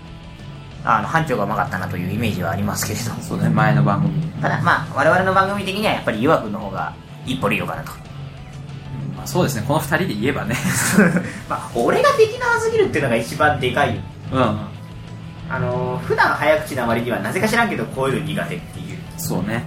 [0.85, 4.23] あの班長がうまかったなというイメージはありますけれどそうね前の番組。
[4.23, 6.95] で、ただまあ我々の番組的にはやっぱり岩君の方が
[7.27, 7.91] 一歩リードかなと。
[9.15, 9.67] まあ、そうですね。
[9.69, 10.57] この2人で言えばね。
[11.47, 14.03] まあ俺ができなさすぎるっていうのが一番でかいよ。
[14.33, 14.59] うん。
[15.51, 18.99] あの普段早口な割にはなぜか知らんけどこういうの苦手っていう。
[19.19, 19.63] そうね、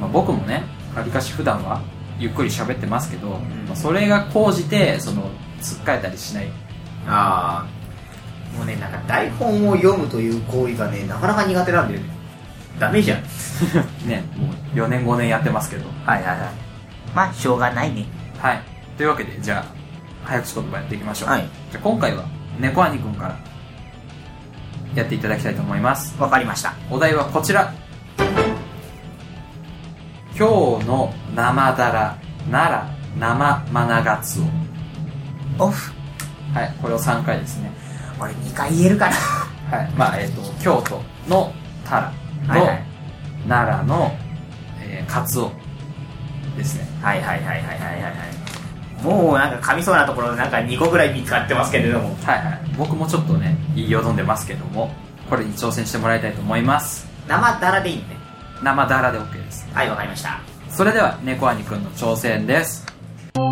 [0.00, 0.62] まあ、僕もね
[0.94, 1.80] わりかし普段は
[2.22, 3.30] ゆっくり喋ってますけど、
[3.66, 5.28] まあそれが高じてその
[5.60, 6.48] つっかえたりしない。
[7.04, 12.06] ああもうねなんか台本を読むという行為がねなかなか苦手なんだよね。
[12.78, 13.22] ダメじゃん。
[14.06, 15.88] ねもう4年5年やってますけど。
[16.06, 16.38] はいはいはい。
[17.12, 18.06] まあしょうがないね。
[18.38, 18.62] はい。
[18.96, 19.64] というわけでじゃあ
[20.24, 21.40] 早口言葉やっていきましょう、はい。
[21.72, 22.22] じゃあ今回は
[22.60, 23.36] 猫兄くんから
[24.94, 26.14] やっていただきたいと思います。
[26.20, 26.74] わかりました。
[26.88, 27.72] お題はこちら。
[30.38, 32.18] 今日の生だら
[32.50, 34.40] なら生マナガツ
[35.58, 35.92] オオフ。
[36.54, 37.72] はいこれを3回ですね。
[38.20, 39.16] 俺2回言えるかな。
[39.76, 41.52] はいまあえっ、と京都の
[41.84, 42.12] タラ
[42.46, 42.84] と、はいはい。
[43.48, 44.12] 奈良の、
[44.80, 45.50] えー、カツオ
[46.56, 46.86] ですね。
[47.02, 49.02] はいはいはいはいはいはいはい。
[49.02, 52.14] もうなんか噛みそうなところなんか2個ぐらい見つかってますけれども。
[52.22, 52.60] はいはい。
[52.76, 54.90] 僕もちょっとね言いよどんでますけども
[55.28, 57.06] これに挑戦してもらいたいと思います。
[57.26, 58.16] 生だらでいいのね
[58.62, 59.66] 生だらで OK です。
[59.72, 62.86] はいわかりましたそれでは猫兄くんの挑戦です。
[63.34, 63.42] 今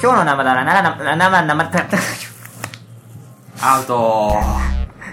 [0.00, 1.98] 日の生だら生生生生
[3.60, 4.32] アウト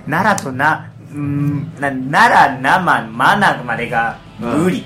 [0.06, 4.86] 奈良となうんな奈良生マナまでが無理、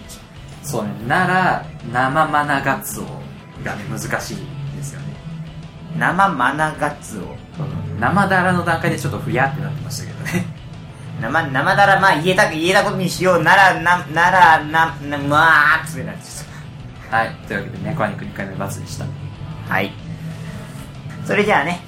[0.63, 3.03] そうね奈良生マナガツオ
[3.63, 4.37] がね難しい
[4.75, 5.13] ですよね
[5.95, 7.35] 生マナガツオ
[7.99, 10.58] 生だらの段階でちょっとふやってなってましたけどね
[11.21, 16.49] 生生だらまあ言えた言えたことにしよう奈良な奈良ななまあつってなっちゃっ
[17.09, 17.35] はい。
[17.47, 19.05] というわけで猫兄くん2回目バツでした。
[19.05, 19.91] たはい。
[21.25, 21.81] それじゃあね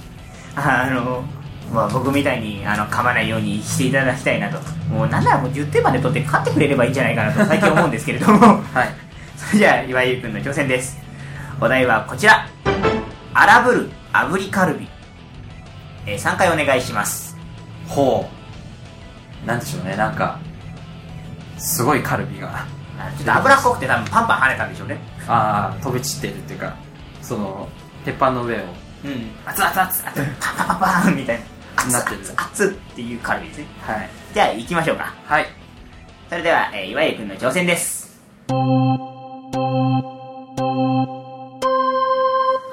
[0.56, 1.24] あの
[1.72, 4.60] まあ僕みたいにあの噛まないようにしていただきたいなと。
[4.90, 8.40] もうなんならもう10点まで取って勝ってくれればいいんじゃないかなと最近思うんですけれども。
[8.74, 8.90] はい。
[9.38, 10.98] それじゃあ岩井くんの挑戦です。
[11.60, 12.48] お題はこちら。
[13.34, 14.88] 荒ぶる炙りカルビ、
[16.06, 17.38] えー、3回お願いします。
[17.88, 18.41] ほう
[19.46, 20.40] なんでしょうねなんか
[21.58, 22.66] すごいカルビが。
[23.00, 25.00] あちょっと脂っこくて多分パンパン跳ねたんでしょうね。
[25.28, 26.76] ああ飛び散ってるっていうか
[27.22, 27.68] その
[28.06, 28.60] 鉄板の上を
[29.04, 29.32] うん。
[29.46, 31.44] 熱々熱々パンパンパンパンみたいな。
[31.86, 32.18] 熱なってる。
[32.22, 33.66] 々熱々っていうカルビですね。
[33.82, 34.10] はい。
[34.34, 35.14] じゃあ行きましょうか。
[35.26, 35.46] はい。
[36.30, 38.22] それでは、えー、岩井くんの挑戦です。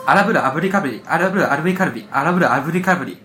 [0.06, 3.18] 荒ぶる炙りカルビ荒ぶる炙りカルビ荒ぶる炙りカルビ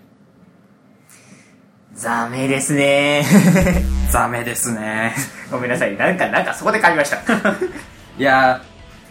[1.94, 3.24] ザメですね。
[4.10, 5.14] ザメですね。
[5.50, 5.96] ごめんなさい。
[5.96, 7.18] なんかなんかそこで噛みました。
[8.18, 8.60] いや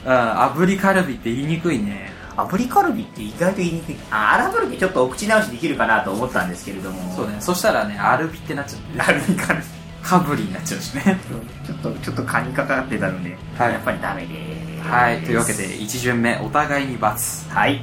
[0.06, 2.12] ー、うん、炙りカルビって言いにくいね。
[2.36, 3.98] 炙りカルビって意外と言いにくい。
[4.12, 7.13] あ荒ぶるってちょっとお口直しできるかなと思ったんですけれども。
[7.15, 7.38] そうね。
[7.39, 9.65] そしたらねアルビってなっちゃうねアルビカルビ。
[10.04, 11.17] カブリになっちゃうしね。
[11.65, 13.72] ちょっとちょっと噛みかかってたので、はい。
[13.72, 14.89] やっぱりダメです。
[14.89, 15.22] はい。
[15.22, 17.82] というわけで1巡目お互いに×はい。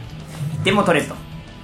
[0.60, 1.16] 1点も取れずと。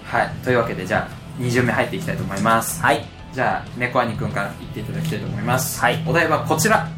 [0.07, 0.31] はい。
[0.43, 2.81] というわけでじゃあ2巡目入っていきたいと思います。
[2.81, 5.79] はいじゃあ猫兄くんから言っていただきたいと思います。
[5.79, 6.03] はい。
[6.07, 6.89] お題はこちら。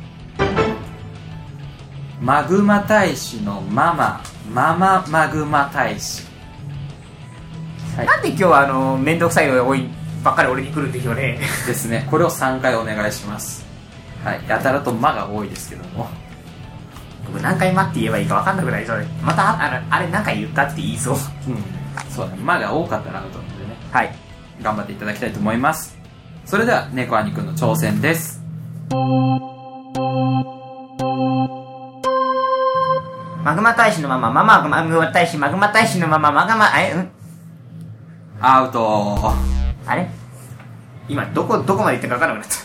[2.20, 4.22] マグマ大使のママ。
[4.48, 6.22] マママグマ大使。
[7.96, 8.06] はい。
[8.06, 9.88] なんで今日はあの面倒くさいのい
[10.22, 11.40] ばっかり俺に来るんでしょうね。
[11.66, 12.06] ですね。
[12.08, 13.66] これを3回お願いします。
[14.22, 14.48] はい。
[14.48, 16.08] やたらと「ま」が多いですけども。
[17.26, 21.14] 僕何回待って言えばいいか分かんなくなりそうでまたあのあれ何回言ったって言いそう。
[21.14, 21.20] うん。
[22.08, 23.76] そうだね「ま」が多かったらアウトなのでね。
[23.90, 24.14] はい。
[24.62, 25.97] 頑張っていただきたいと思います
[26.48, 28.40] それでは猫兄くんの挑戦です。
[33.44, 37.10] マグマ大使のままマママグマ大使マグマ大使のままマグマえうん？
[38.40, 39.18] アウト。
[39.86, 40.08] あれ？
[41.06, 42.58] 今どこどこまで行ったか分からなくなっ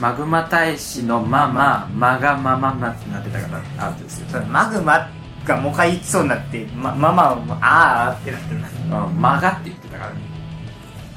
[0.00, 4.28] マグマ大使のマママガマママってなってたからアウトですよ。
[4.28, 5.10] たマグマ
[5.44, 8.60] がもう一回言いそうになってまママをあーってなってる。
[8.60, 10.20] うん、マガって言ってたからね。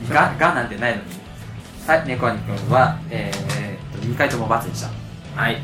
[0.09, 1.24] ガ、ガなんてないのに。
[1.87, 4.89] はい、猫兄くんは、えー、っと、2回とも×でした。
[5.39, 5.57] はい。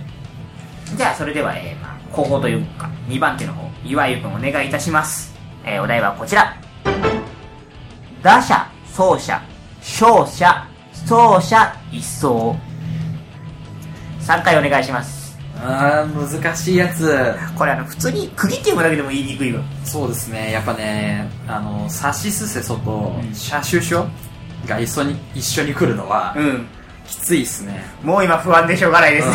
[0.96, 5.34] じゃあそれでは、えーまあ、後方というか2番手の方岩井くんお願いいたします、
[5.66, 6.56] えーお題はこちら。
[8.22, 9.42] 打者走者
[9.80, 10.68] 勝者
[11.08, 12.56] 走者一掃
[14.20, 15.40] 3回お願いします。
[15.64, 17.36] あー、難しいやつ。
[17.58, 23.34] これあの普通に区切って読むだけでも言いにくいわそうですね、やっぱね、あの、サシスセソとうん。
[23.34, 24.08] シャシュショ
[24.68, 26.68] が一緒に、一緒に来るのは、うん
[27.08, 27.84] きついっすね。
[28.04, 29.28] もう今不安でしょうがないです、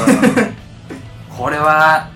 [1.37, 2.09] これは、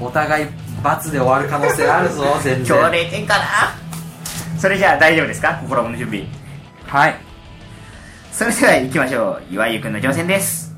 [0.00, 0.46] お互い
[0.82, 2.76] ×で終わる可能性あるぞ、 全然。
[2.78, 3.44] 今日0点かな
[4.58, 5.54] それじゃあ大丈夫ですか？
[5.62, 6.24] 心の準備
[6.86, 7.14] はい。
[8.32, 10.72] それでは行きましょう岩井くんの挑戦です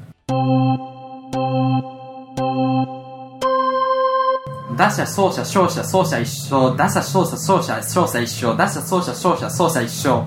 [4.77, 6.77] 打者、走者、勝者、走者一勝。
[6.77, 8.57] 打者、勝者、走者、勝者一勝。
[8.57, 10.25] 打者、走者、勝者、走者一勝。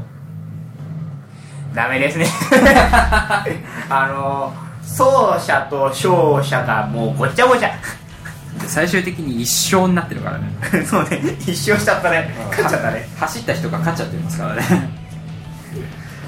[1.75, 2.25] ダメですね。
[3.89, 7.71] あの走者と勝者がもうごっちゃごちゃ。
[8.65, 10.47] 最終的に一勝になってるからね。
[10.88, 11.19] そうね。
[11.39, 12.33] 一勝しちゃったね。
[12.51, 13.07] 勝っちゃったね。
[13.19, 14.63] 走った人が勝っちゃってますからね。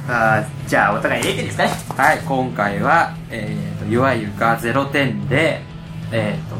[0.10, 1.72] あーじゃあお互い0点ですかね。
[1.96, 5.62] はい今回は、えー、とゆわゆが0点で、
[6.12, 6.56] えー、と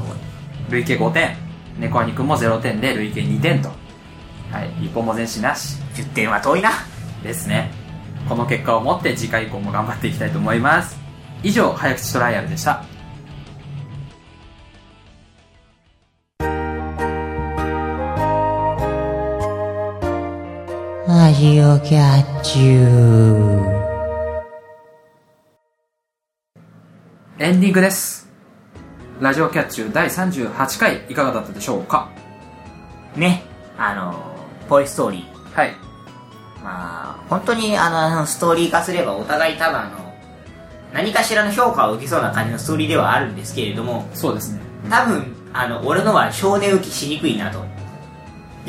[0.70, 1.36] 累計5点。
[1.78, 3.70] 猫兄くんも0点で累計2点と。
[4.52, 5.78] はい一歩も前進なし。
[5.94, 6.72] 10点は遠いな。
[7.24, 7.87] ですね
[8.28, 11.00] この結果をもって次回以降も頑張っていきたいと思います。
[11.44, 12.84] 以上早口トライアルでした。
[21.08, 23.88] ラジオキャッチュー。
[27.40, 28.28] エンディングです。
[29.22, 32.10] ラジオキャッチュー第38回いかがだったでしょうか？
[33.16, 33.44] ね。
[33.78, 34.36] あの
[34.68, 35.87] ポイストーリーはい
[36.68, 40.14] まあ本当にあのストーリー化すればお互い多分あの
[40.94, 44.60] 何かしらの評価を受けそうな感じのストーリーではあるんですけれどもそうですね。
[44.90, 47.60] 多分あの俺のは少年受けしにくいなと。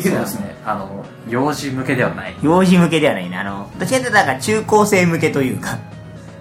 [0.01, 0.55] そうですね。
[0.65, 2.37] あの幼児向けではない。
[2.41, 5.79] 幼児向けではないねあのどちらかというとなんか中高生向けというか。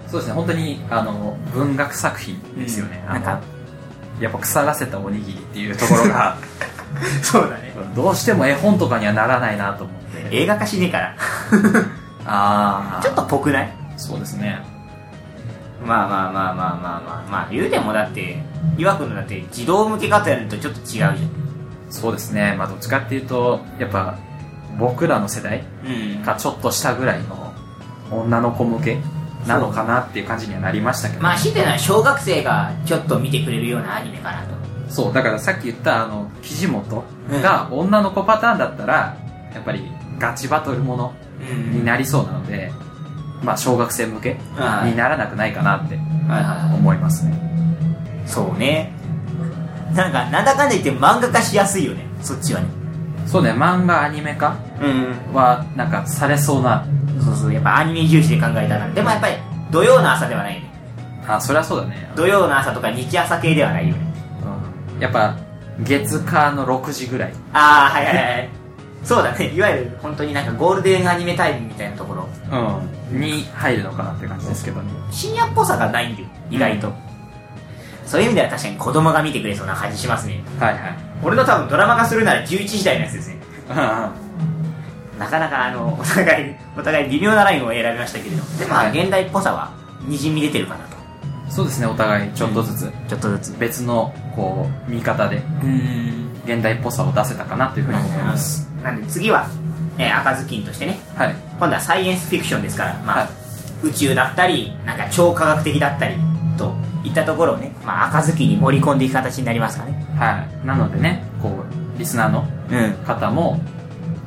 [0.06, 0.34] そうですね。
[0.34, 3.14] 本当にあの文学作品ですよね、うん。
[3.14, 3.40] なんか
[4.20, 6.36] やっぱ腐らせたおにぎりっていうところが
[7.22, 7.74] そうだね。
[7.96, 9.97] どうしても絵本とかにはならないなと思
[10.30, 11.14] 映画化しねえから。
[12.26, 13.72] ああちょっとぽくない？
[13.96, 14.58] そうですね。
[15.84, 18.42] まあまあまあまあまあまあまあ言うてもだって
[18.76, 21.16] 岩君のだって児童向けかとやるとちょっと違うじゃん。
[21.90, 22.54] そうですね。
[22.58, 24.16] まあどっちかっていうとやっぱ
[24.78, 26.22] 僕らの世代うん。
[26.22, 27.52] かちょっと下ぐらいの
[28.10, 28.98] 女の子向け
[29.46, 31.22] なのかなっていう感じにはなりましたけど。
[31.22, 34.48] まあ強いのは小学生がちょっと見てくれるようなアニメかなと。
[34.90, 35.14] そう。
[35.14, 37.04] だからさっき言ったあの岸本
[37.42, 39.16] が女の子パターンだったら
[39.54, 41.14] やっぱりガチバトルもの
[41.50, 42.72] うんになりそうなので、
[43.42, 44.90] まあ小学生向けはい。
[44.90, 45.98] にならなくないかなって
[46.74, 47.32] 思いますね。
[48.26, 48.92] そうね。
[49.94, 52.06] なんかなんだかんだ言って漫画化しやすいよね。
[52.20, 52.66] そっちはね。
[53.26, 53.52] そうね。
[53.52, 56.86] 漫画アニメ化うんはなんかされそうな
[57.24, 57.52] そうそう。
[57.52, 58.88] やっぱアニメ重視で考えたら。
[58.90, 59.34] でもやっぱり
[59.70, 60.68] 土曜の朝ではないね。
[61.26, 64.00] あそりゃそうだね、土曜の朝とか日朝系ではないよね。
[64.94, 65.36] うん、やっぱ
[65.80, 67.32] 月火の6時ぐらい。
[67.52, 68.50] ああはいはいはい
[69.04, 69.52] そうだね。
[69.54, 72.28] いわゆる本当になんかゴールデンアニメタイムみたいなところ。
[73.10, 73.20] うん。
[73.20, 74.90] に入るのかなって感じですけどね。
[75.10, 76.28] 深夜っぽさがないんだよ。
[76.50, 76.92] 意外と、
[78.04, 80.42] そういう意味では確かに子供が見てくれそうな感じしますね。
[80.58, 80.96] はいはい。
[81.22, 83.38] 俺の多分ドラマ化するなら11時台のやつですね。
[83.70, 83.76] うん
[85.18, 88.42] なかなかあのお互いお互い微妙なラインを選びましたけれど。
[88.58, 89.00] でまあ、はい。
[89.00, 89.72] 現代っぽさは
[90.06, 90.96] にじみ出てるかなと。
[91.50, 92.92] そうですねお互いちょっとずつ。
[93.08, 93.58] ちょっとずつ。
[93.58, 95.42] 別のこう見方で。
[95.62, 96.30] うん。
[96.44, 99.48] 現代っぽさを出せたかなというふうに思いますなんで次は、
[99.98, 100.98] えー赤ずきんとしてね。
[101.16, 101.34] はい。
[101.58, 103.28] 今度はサイエンスフィクションですから、まあはい。
[103.88, 106.16] 宇宙だったりなんか超科学的だったり
[106.56, 109.92] といったところをね、まあ、赤ずきんに盛り込んでいく形になりますかね。
[110.18, 110.66] はい。
[110.66, 112.92] なのでねこうリスナーのうん。
[113.06, 113.60] 方も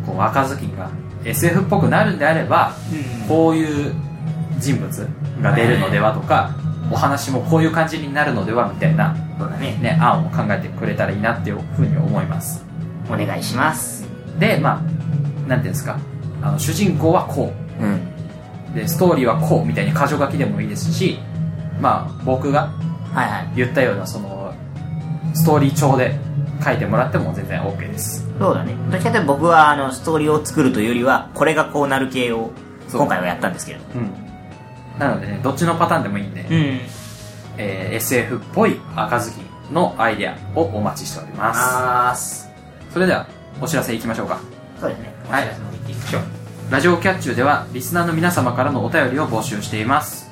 [0.05, 0.89] こう赤ずきんが
[1.25, 2.73] SF っぽくなるんであれば
[3.27, 3.93] こういう
[4.57, 5.07] 人物
[5.41, 6.55] が出るのではとか
[6.91, 9.77] お話もこういう感じになるのではみたいな、そうだね。
[9.81, 12.65] ね、案を考えてくれたらいいなっていうふうに思います。
[13.09, 14.00] お願いします
[14.39, 15.99] でまあなんていうんですか。
[16.41, 17.85] あの主人公はこう。
[17.85, 17.93] ん。
[18.73, 21.19] うでストーリーはこうみたいに箇条書きでもいいですし
[21.81, 22.71] まあ僕が
[23.13, 23.51] はいはい。
[23.55, 24.53] 言ったようなその
[25.33, 26.15] ストーリー帳で
[26.63, 28.25] 書いてもらっても全然 OK です。
[28.39, 28.73] そうだね。
[28.89, 32.51] どっちかというと僕はあのストーリーを作るというよりはこれがこうなる系を
[32.87, 33.01] そう。
[33.01, 33.85] 今回はやったんですけれど。
[33.95, 34.11] うん。
[34.99, 36.79] なのでねどっちのパターンでもいいんで、うん。
[37.57, 41.59] えー SF っぽい赤ずきんのアイデアをお待ちしております。
[41.59, 42.49] あーす。
[42.91, 43.27] それでは
[43.61, 44.39] お知らせいきましょうか。
[44.79, 45.13] そうですね。
[45.29, 45.47] はい。
[46.69, 50.31] ラジオキャッチューではリスナーの皆様からのお便りを募集しています。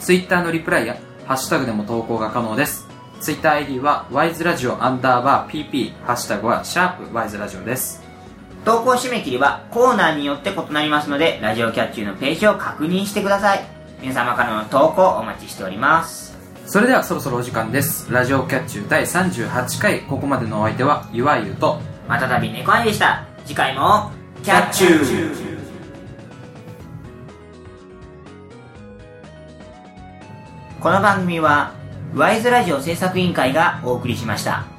[0.00, 2.86] ツイッターのリプライやハッシュタグでも投稿が可能です。
[3.20, 8.02] ツイッター ID は wiseradio アンダーバー pp ハッシュタグはシャープ wiseradio です。
[8.64, 13.75] 投稿締め切りはコーナーによって異なりますのでラジオキャッチューのページを確認してください。
[14.00, 16.36] 皆様からの投稿お待ちしております。
[16.66, 18.12] それではそろそろお時間です。
[18.12, 20.00] ラジオキャッチュー第38回。
[20.02, 23.26] ここまでのお相手はゆわゆとまたたび猫兄でした。
[23.44, 24.10] 次回も
[24.42, 25.56] キャッチュー。
[30.80, 31.72] この番組は
[32.14, 34.75] ワイズラジオ制作委員会がお送りしました